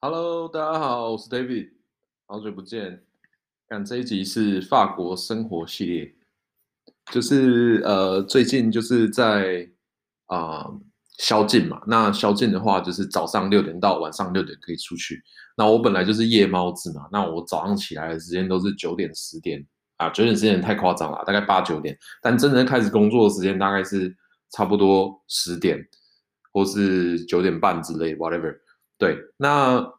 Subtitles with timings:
[0.00, 1.70] Hello，大家好，我是 David，
[2.28, 3.02] 好久不见。
[3.68, 6.14] 看这一集是法国生活系列，
[7.10, 9.68] 就是呃最近就是在
[10.26, 10.80] 啊、呃、
[11.18, 11.82] 宵禁嘛。
[11.88, 15.20] 那宵禁的话，就是早上六点到晚上六点可以出去。
[15.56, 21.98] 那我本来就是夜猫子嘛，那我早上起来的时间都是九点十点啊，九点十点太夸张了，大概八九点。
[22.22, 24.16] 但真正开始工作的时间大概是
[24.52, 25.84] 差不多十点
[26.52, 28.56] 或是九点半之类，whatever。
[28.98, 29.94] 对，那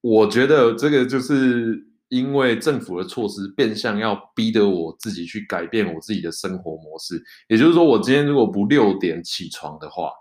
[0.00, 7.20] 我觉得这个就是因为政府的措施，变相要逼得我自己去改变我自己的生活模式。
[7.48, 10.12] 也就是说，我今天如果不六点起床的话，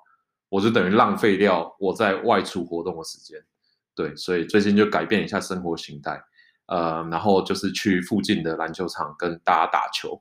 [0.49, 3.39] 我就等于浪费掉我在外出活动的时间。
[3.93, 6.19] 对，所以最近就改变一下生活形态，
[6.65, 10.19] 呃，然后就是去附近的篮球场跟大家打球。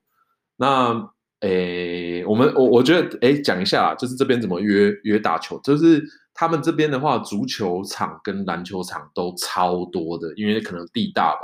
[0.57, 1.09] 那
[1.41, 6.05] 诶，我们我我觉得诶，讲一下，就是这边怎么约约打球，就是。
[6.43, 11.43] 他们这边的话，足球场跟篮球场都超多的，因为可能地大吧。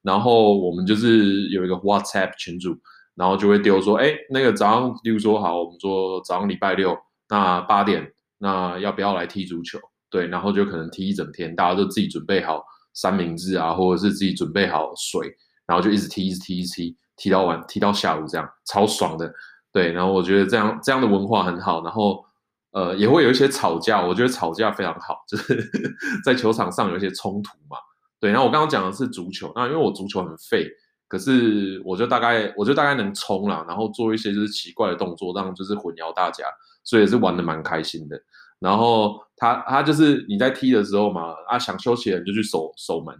[0.00, 2.72] 然后我们就是有一个 WhatsApp 群组，
[3.16, 6.96] 然后就会丢说，哎，那个早上，例如说好，我们说早上礼拜六，
[7.28, 9.76] 那八点，那要不要来踢足球？
[10.08, 12.62] 对，然后就可能踢一整天，大家都自己准备好
[12.94, 15.28] 三明治啊，或者是自己准备好水，
[15.66, 19.34] 然后就一直踢，一直踢，一直踢，踢到晚，踢到下午这样，超爽的。
[19.72, 22.24] 对，然后我觉得这样这样的文化很好，然后。
[22.72, 25.70] 呃，也会有一些吵架，我觉得吵架非常好，就是
[26.24, 27.78] 在球场上有一些冲突嘛。
[28.20, 30.68] 对，然后我刚刚讲的是足球，那因为我足球很废，
[31.08, 36.44] 可是我就大概，我就大概能冲啦，然后做一些就是奇怪的动作，让就是混淆大家，
[36.84, 38.20] 所以也是玩的蛮开心的。
[38.58, 43.14] 然后他他就是你在踢的时候嘛，啊想休息了你就去守守门，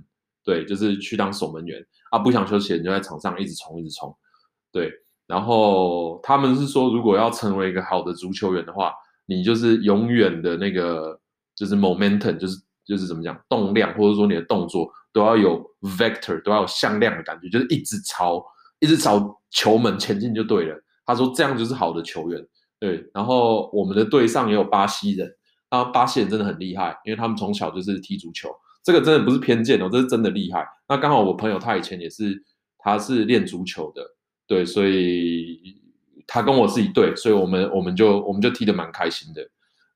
[0.45, 4.15] 对，就是去当守门员啊，不想休息你就在场上一直冲一直冲，
[4.71, 4.93] 对。
[5.27, 8.93] 然后他们是说，如果要成为一个好的足球员的话。
[9.31, 11.21] 你就是永远的那个，
[11.55, 18.43] 就是 momentum，就是就是怎么讲，动量，或者说你的动作都要有 vector，都要有向量的感觉，就是一直朝
[18.81, 20.83] 一直朝球门前进就对了。
[21.05, 22.43] 他说这样就是好的球员，
[22.81, 23.07] 对。
[23.13, 25.31] 然后我们的队上也有巴西人，
[25.69, 28.49] 啊，巴西人真的很厉害，因为他们从小就是踢足球，
[28.83, 30.67] 这个真的不是偏见哦，这是真的厉害。
[30.89, 32.43] 那刚好我朋友他以前也是，
[32.79, 34.03] 他是练足球的，
[34.47, 35.87] 对，所以。
[36.31, 39.49] 他跟我是一对，所以我们我们就我们就踢得蛮开心的，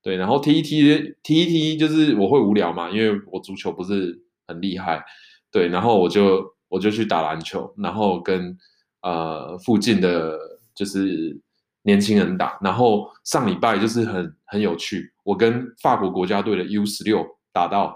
[0.03, 5.05] 对，然后踢一踢踢一踢，就是我会无聊嘛，因为我足球不是很厉害，
[5.51, 8.57] 对，然后我就我就去打篮球，然后跟
[9.03, 10.39] 呃附近的
[10.75, 11.39] 就是
[11.83, 17.95] 年轻人打，然后上礼拜就是很很有趣，我跟法国国家队的 U 十六打到，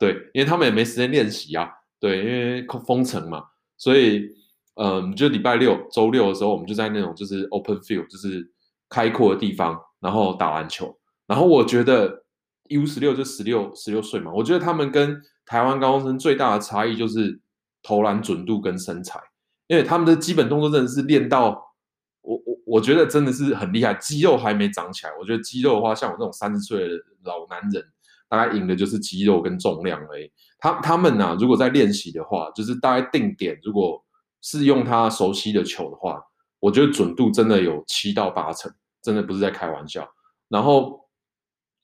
[0.00, 3.44] 对，因为他们也没时间练习啊，对，因为封城嘛，
[3.76, 4.36] 所以。
[4.80, 8.48] 嗯，就礼拜六、周六的时候，我们就在那种就是 open field，就是
[8.88, 10.96] 开阔的地方，然后打篮球。
[11.26, 12.24] 然后我觉得
[12.68, 17.40] U 十六就十六十六岁嘛，我觉得他们跟台湾高中生最大的差异就是
[17.82, 19.20] 投篮准度跟身材，
[19.66, 21.74] 因为他们的基本动作真的是练到
[22.22, 25.12] 我我我觉得真的是很厉害，肌肉还没长起来。
[25.18, 26.94] 我觉得肌肉的话，像我这种三十岁的
[27.24, 27.82] 老男人，
[28.28, 30.30] 大概赢的就是肌肉跟重量而已。
[30.60, 34.04] 他他们啊，如果在练习的话，就是大概定点，如果
[34.40, 36.22] 是用他熟悉的球的话，
[36.60, 38.72] 我觉得准度真的有七到八成，
[39.02, 40.08] 真的不是在开玩笑。
[40.48, 41.00] 然后，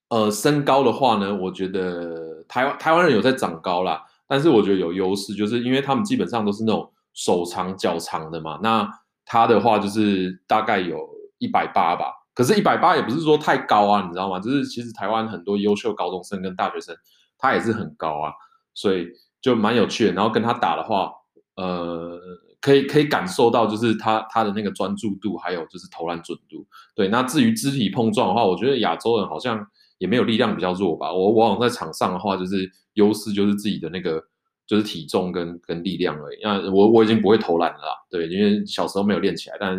[0.08, 8.58] 呃，身高的话呢，我觉得台湾台湾人有在长高啦，但是我觉得有优势，就是因为他们基本上都是那种手长脚长的嘛。
[8.62, 8.88] 那
[9.24, 14.38] 他的话就是大概有一百八吧，可是，一百八也不是说太高啊，你知道吗？
[14.38, 16.96] 就是其实台湾很多优秀高中生跟大学生，
[17.36, 18.32] 他也是很高啊，
[18.74, 19.08] 所以
[19.40, 20.12] 就蛮有趣的。
[20.12, 21.12] 然后跟他打的话。
[21.56, 22.18] 呃，
[22.64, 26.66] 可以可以感受到，就是他他的那个专注度，还有就是投篮准度。
[26.94, 29.66] 对，那至于肢体碰撞的话，我觉得亚洲人好像
[29.98, 31.12] 也没有力量比较弱吧。
[31.12, 34.18] 我往往在场上的话，就是优势就是自己的那个
[34.66, 36.38] 就是体重跟跟力量而已。
[36.42, 39.78] 那我我已经不会投篮了，对，因为小时候没有练起来，但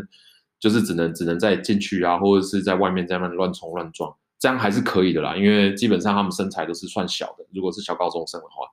[0.60, 5.36] 就是只能只能在禁区啊，或者是在外面在那乱冲乱撞，这样还是可以的啦。
[5.36, 8.68] 因为基本上他们身材都是算小的，如果是小高中生的话。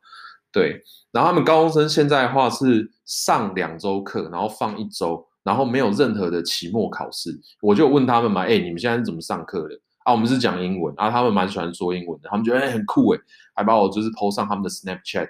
[0.53, 7.31] 对，然后他们高中生现在的话是上两周课，然后放一周，然后没有任何的期末考试。
[7.63, 9.75] 我就问他们嘛，哎，你们现在是怎么上课的？
[10.05, 13.21] 啊，我们是讲英文，啊，他们蛮喜欢说英文的，他们觉得哎很酷哎，
[13.55, 15.29] 还把我就是 po 上他们的 Snapchat。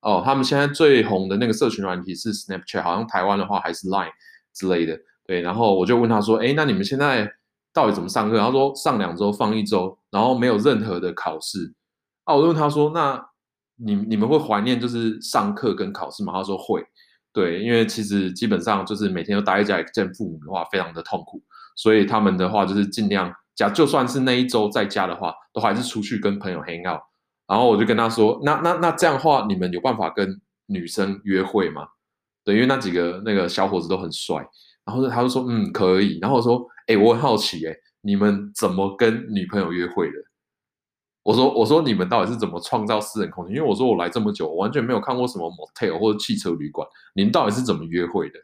[0.00, 4.10] 哦，他们现在最红的那个社群软体是 Snapchat，好像台湾的话还是 Line
[4.54, 4.98] 之类的。
[5.26, 7.30] 对，然后我就问他说，哎，那你们现在
[7.74, 8.38] 到底怎么上课？
[8.38, 11.74] 他说上两周放一周，然后没有任何的考试。
[12.24, 13.31] 啊，我就问他说，那。
[13.76, 16.32] 你你们会怀念就是上课跟考试吗？
[16.32, 16.84] 他说会，
[17.32, 21.42] 对，因为其实基本上就是每天都待在家里见父母的话，非常的痛苦，
[21.76, 27.00] 所以他们的话就是尽量，假就算是那一周在家的话，都还是出去跟朋友 hang out，
[27.46, 31.86] 然后我就跟他说，那那那这样的话，你们有办法跟女生约会吗？
[32.44, 34.44] 对，因为那几个那个小伙子都很帅。
[34.84, 36.18] 然后他就说，嗯，可以。
[36.20, 40.14] 然后我说，哎，我很好奇，哎，你们怎么跟女朋友约会的？
[41.22, 43.56] 我说，我说你们到底是怎么创造私人空间？
[43.56, 48.38] 因为我说我来这么久，我完全没有看过什么 motel 或者汽车旅馆，你们到底是怎么约会的？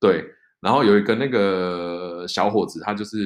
[0.00, 0.24] 对。
[0.60, 3.18] 然后有一个那个小伙子，他就是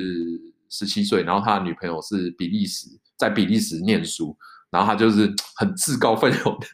[0.68, 4.36] 十七岁，然后他的女朋友是比利时，在比利时念书。
[4.70, 6.66] 然后他就是 很自告奋勇的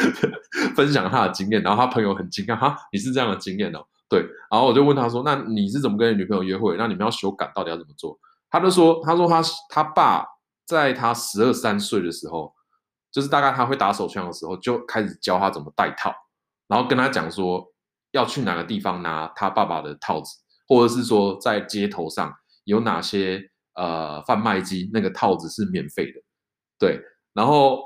[0.74, 3.84] 分享他的经验，然后他朋友很惊讶，哈，你是这样的经验哦？
[4.08, 4.20] 对，
[4.50, 6.78] 然后我就问他说，那你是怎么跟你女朋友约会？
[6.78, 8.18] 那你们要修改到底要怎么做？
[8.48, 10.24] 他就说，他说他他爸
[10.66, 12.52] 在他十二三岁的时候，
[13.10, 16.12] 就是大概他会打手枪的时候，就开始教他怎么戴套，
[16.66, 17.64] 然后跟他讲说
[18.10, 20.36] 要去哪个地方拿他爸爸的套子，
[20.68, 22.34] 或者是说在街头上
[22.64, 26.20] 有哪些呃贩卖机，那个套子是免费的，
[26.78, 27.00] 对。
[27.32, 27.82] 然后，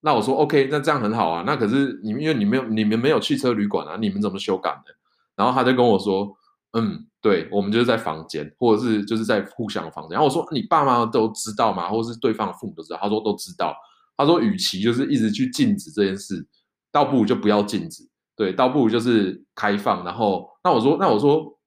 [0.00, 1.44] 那我说 OK，那这样很好啊。
[1.46, 4.92] 那可是你们，因为你们有，你们没有汽车旅馆啊，你们怎么修改的？
[5.36, 6.36] 然后他就跟我说，
[6.72, 10.12] 嗯，对，我们就是在房间，或者是就是在互相房间。
[10.12, 11.90] 然后我说，你爸妈都知道吗？
[11.90, 12.98] 或者是对方的父母都知道？
[13.00, 13.74] 他说都知道。
[14.16, 16.46] 他说，与其就是一直去禁止这件事，
[16.90, 20.04] 倒不如就不要禁止，对，倒不如就是开放。
[20.04, 21.58] 然后，那我说，那我说，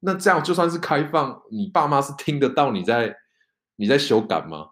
[0.00, 3.14] 那这样就算是开放，你爸妈是听得到你在
[3.76, 4.68] 你在修改吗？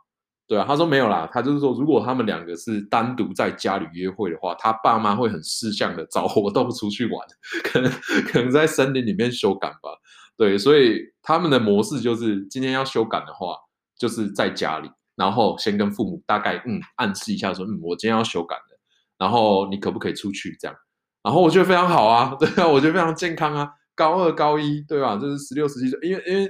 [0.48, 7.26] 对啊，他说没有啦，他就是说，如果他们两个是单独在家里约会的话，他爸妈会很识相的找活动出去玩，
[7.64, 7.90] 可能
[8.30, 9.96] 可能在森林里面修改吧。
[10.36, 13.56] 对，所以他们的模式就是，今天要修改的话，
[13.96, 18.76] 就是在家里，然后先跟父母大概嗯暗示一下说，嗯，我今天要修改的，
[19.16, 20.76] 然后你可不可以出去这样？
[21.22, 25.16] 然后我觉得非常好啊， 对啊，我觉得非常健康啊，高二高一对吧？
[25.16, 26.46] 就是十六十七岁，因为因为。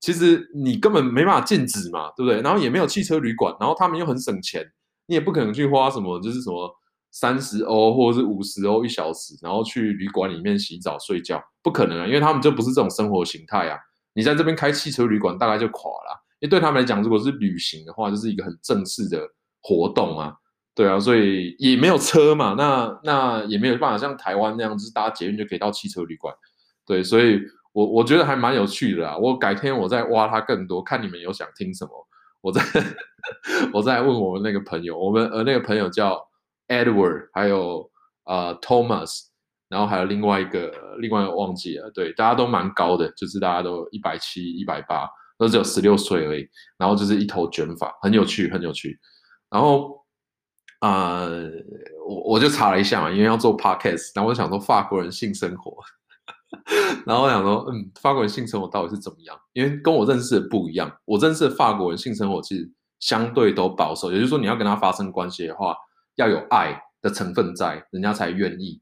[0.00, 2.40] 其实你根本没办法禁止嘛，对不对？
[2.40, 4.64] 然后也没有汽车旅馆，然后他们又很省钱，
[5.06, 6.74] 你也不可能去花什么，就是什么
[7.10, 13.76] 三十欧或者是五十欧一小时，然后去旅馆里面洗澡睡觉，不可能啊，因为他们就不是这种生活形态啊。
[14.14, 19.28] 你在这边开汽车旅馆，大概就垮了，因为对他们来讲，如果是旅行的话，就是一个很正式的
[19.60, 20.34] 活动啊，
[20.74, 26.34] 对啊，所以也没有车嘛，那那也没有办法像台湾那样，就是搭捷运就可以到汽车旅馆，
[26.86, 27.38] 对，所以。
[27.72, 29.16] 我我觉得还蛮有趣的啊！
[29.16, 31.92] 我改天我再挖他更多，看你们有想听什么，
[32.40, 32.60] 我再
[33.72, 36.20] 我再问我们那个朋友，我们呃那个朋友叫
[36.68, 37.88] Edward，还有
[38.24, 39.26] 呃 Thomas，
[39.68, 45.08] 然后还有另外一个另外一个忘记了，对，大家都蛮高的，就是大家都一百七、一百八，
[45.38, 48.98] 都只有十六岁而已，然后就是一头卷发，很有趣，很有趣。
[49.48, 49.98] 然后
[50.80, 51.28] 啊、
[52.08, 55.76] 我我就查了一下嘛，因为要做 Podcast，然后我想说法国人性生活。
[57.06, 59.36] 然后我想说，嗯，法国人性生活到底是怎么样？
[59.52, 65.74] 因为跟我认识的不一样，我认识的法国人性生活其实相对都保守，也就是说，你要跟他发生关系的话，
[66.16, 68.80] 要有爱的成分在，人家才愿意。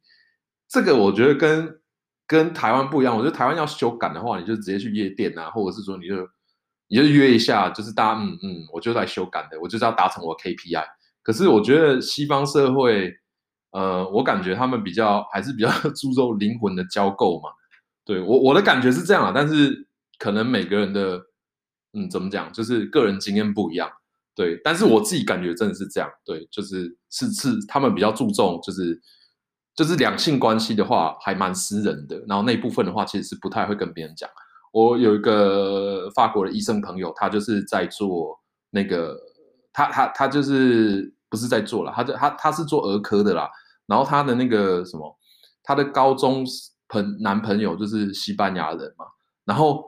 [0.68, 1.80] 这个我觉得跟
[2.26, 3.16] 跟台湾不一样。
[3.16, 6.16] 我觉得台湾要修改的话，你就直接去夜店啊，或者是说你就
[6.88, 10.84] 你就约一下，就是大家嗯嗯，我就来修改的，我就是要达成我 KPI。
[11.22, 13.14] 可是我觉得西方社会，
[13.70, 17.50] 呃，我感觉他们比较还是比较 注重灵魂的交媾嘛。
[18.08, 19.86] 对我我的感觉是这样啊，但是
[20.18, 21.20] 可能每个人的
[21.92, 23.86] 嗯怎么讲，就是个人经验不一样，
[24.34, 28.98] 对，但是我自己感觉真的是这样，对，就是是是他们比较注重就是
[29.74, 34.26] 就是两性关系的话还蛮私人的，然后那一部分的话其实是不太会跟别人讲。
[34.72, 39.14] 我有一个法国的医生朋友，他就是在做那个
[39.70, 43.50] 他他他就是不是在做了，他就他他是做儿科的啦，
[43.84, 45.14] 然后他的那个什么
[45.62, 46.46] 他的高中。
[46.88, 49.04] 朋男朋友就是西班牙人嘛，
[49.44, 49.84] 然后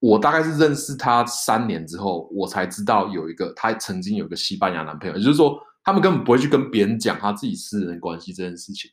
[0.00, 8.90] 我大概是认识他三年之后，我才知道有一个他曾经有一个西班牙男朋友，也就是说他们根本不会去跟别人讲他自己私人关系这件事情。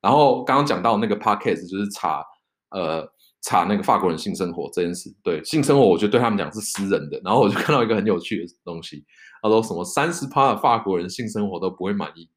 [0.00, 2.24] 然后刚刚讲到那个 podcast 就是查
[2.70, 3.06] 呃
[3.42, 7.20] 查那个法国人性生活这件事，对性生活我觉得对他们讲是私人的。
[7.24, 9.04] 然后我就看到一个很有趣的东西，
[9.42, 12.28] 他说什么三十趴的法国人性生活都不会满意。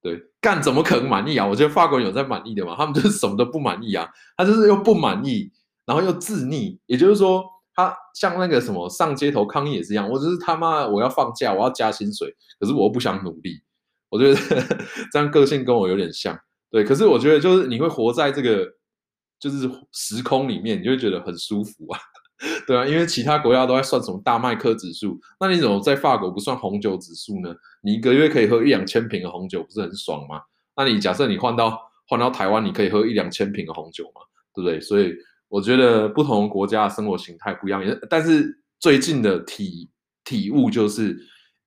[0.00, 1.46] 对，干怎么可能满意啊？
[1.46, 5.50] 我觉得法国人有在满意的嘛，他们就是什么都不满意啊，他就是又不满意，
[5.84, 13.60] 然后又自溺，也就是说，他像那个什么上街头抗议也是一样，我就是他妈我要放假，我要加薪水，可是我又不想努力，
[14.08, 14.76] 我觉得呵 呵
[15.12, 16.38] 这样个性跟我有点像，
[16.70, 18.64] 对，可是我觉得就是你会活在这个
[19.40, 21.98] 就是时空里面，你就会觉得很舒服啊。
[22.66, 27.52] 对啊，因为其他国家都在算什么大麦克指数，那你怎么在法国不算红酒指数呢？
[27.82, 30.40] 你一个月可以喝一两千瓶的红酒，不是很爽吗？
[30.76, 31.76] 那你假设你换到
[32.06, 34.22] 换到台湾，你可以喝一两千瓶的红酒吗？
[34.54, 34.80] 对不对？
[34.80, 35.12] 所以
[35.48, 39.90] 我觉得不同国家的生活形态不一样，但是最近的体
[40.24, 41.16] 体悟就是，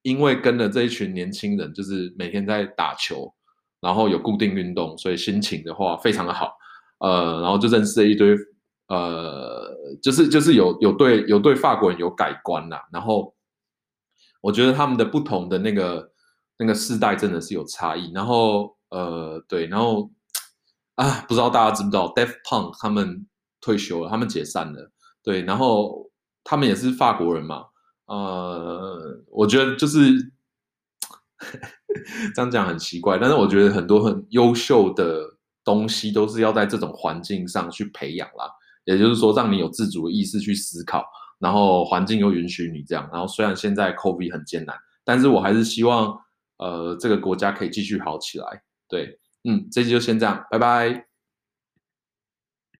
[0.04, 3.34] 因为跟了这一群年轻人，就是每天在打球，
[3.82, 6.54] 然后有固定运动，所以心情的话非常的好。
[7.00, 8.36] 呃，然后就认识了一堆，
[8.92, 12.90] 呃，就是就是有有对有对法国人有改观啦。
[12.92, 13.34] 然后
[14.42, 16.12] 我觉得他们的不同的那个
[16.58, 18.12] 那个世代真的是有差异。
[18.12, 20.12] 然后呃，对，然后
[20.96, 23.26] 啊，不知道大家知不知道，Daft Punk 他们
[23.62, 24.92] 退休了，他们解散了。
[25.24, 26.12] 对，然后
[26.44, 27.68] 他们也是法国人嘛。
[28.08, 30.00] 呃，我觉得就是
[32.36, 35.38] 这样讲很奇怪，但是我觉得很多很优秀的。
[35.64, 38.50] 东西都是要在这种环境上去培养啦，
[38.86, 41.04] 也就是说，让你有自主的意识去思考，
[41.40, 43.10] 然后环境又允许你这样。
[43.12, 46.18] 然后虽然现在 COVID 很艰难，但是我还是希望，
[46.58, 48.46] 呃，这个国家可以继续好起来。
[48.90, 51.11] 对，嗯，这期就先这样，拜拜。